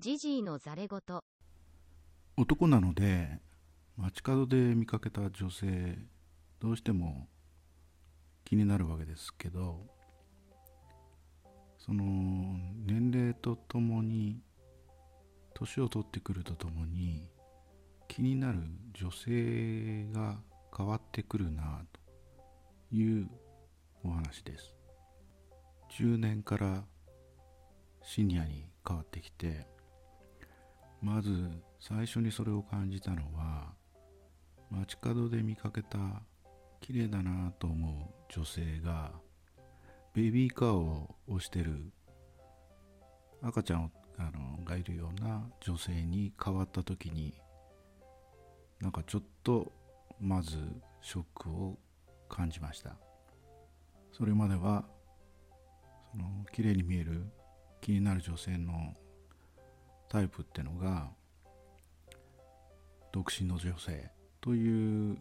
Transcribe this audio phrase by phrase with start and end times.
[0.00, 1.20] ジジイのざれ言。
[2.34, 3.38] 男なので
[3.98, 5.98] 街角で見かけた女性
[6.58, 7.28] どうしても
[8.46, 9.84] 気になるわけですけど
[11.76, 12.02] その
[12.86, 14.40] 年齢とともに
[15.52, 17.28] 年を取ってくるとともに
[18.08, 18.60] 気になる
[18.94, 20.38] 女性が
[20.74, 23.28] 変わってくるなという
[24.02, 24.74] お話です。
[25.90, 26.84] 中年から
[28.02, 29.66] シニアに変わってきて
[31.02, 31.30] まず
[31.78, 33.72] 最初にそれを感じたのは
[34.70, 35.98] 街角で見かけた
[36.80, 39.12] 綺麗だなと思う女性が
[40.14, 41.92] ベビーカーを押してる
[43.42, 47.34] 赤ちゃんあのがいるような女性に変わった時に
[48.80, 49.72] なんかちょっと
[50.20, 50.58] まず
[51.00, 51.78] ショックを
[52.28, 52.96] 感じました。
[54.12, 54.84] それまでは
[56.12, 57.24] その綺麗に見える
[57.80, 58.94] 気になる女性の
[60.10, 61.08] タイプってのが
[63.12, 65.16] 独身の女性という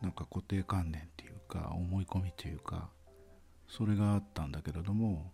[0.00, 2.88] なんか固定観念っていうか思い込みというか
[3.68, 5.32] それがあったんだけれども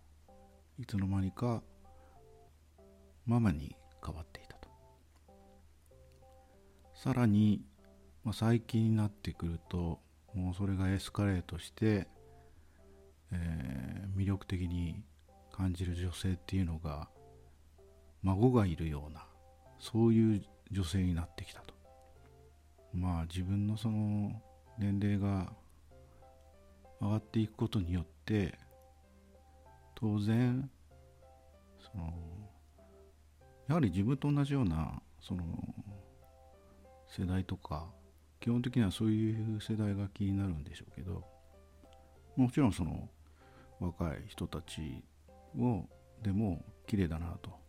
[0.79, 1.61] いつの間にか
[3.27, 4.69] ママに変わっていたと。
[6.95, 7.61] さらに、
[8.23, 9.99] まあ、最近になってくると
[10.33, 12.07] もうそれがエスカレートして、
[13.31, 15.03] えー、魅力的に
[15.51, 17.07] 感じる女性っていうのが
[18.23, 19.25] 孫がいるような
[19.79, 21.73] そういう女性になってきたと。
[22.93, 24.41] まあ自分のその
[24.77, 25.51] 年齢が
[27.01, 28.57] 上がっていくことによって
[29.95, 30.69] 当然
[31.79, 32.13] その
[33.67, 35.43] やはり自分と同じようなその
[37.07, 37.87] 世代とか
[38.39, 41.23] 基本的にはそういう世代が気になるんでしょうけど
[42.35, 43.09] もちろんその
[43.79, 45.03] 若い人たち
[45.57, 45.85] を
[46.23, 47.68] でも綺麗だなと。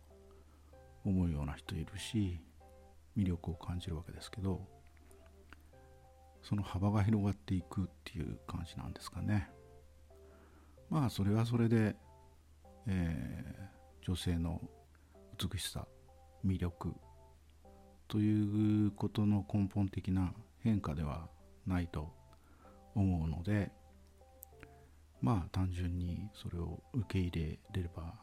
[1.05, 2.39] 思うような人いるし
[3.17, 4.61] 魅力を感じるわけですけど
[6.41, 9.49] その幅が広がっていくっていう感じなんですかね。
[10.89, 11.95] まあそれはそれで、
[12.87, 14.59] えー、女性の
[15.37, 15.87] 美しさ
[16.45, 16.93] 魅力
[18.07, 21.29] ということの根本的な変化では
[21.65, 22.11] ないと
[22.95, 23.71] 思うので
[25.21, 28.15] まあ単純にそれを受け入れれれば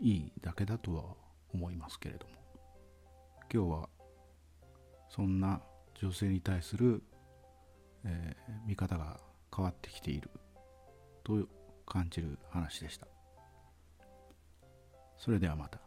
[0.00, 1.04] いいだけだとは
[1.52, 2.32] 思いますけれども。
[3.52, 3.88] 今日は
[5.08, 5.60] そんな
[5.94, 7.02] 女性に対する、
[8.04, 9.20] えー、見方が
[9.54, 10.30] 変わってきている
[11.24, 11.48] と
[11.86, 13.06] 感じる話でした。
[15.16, 15.85] それではまた。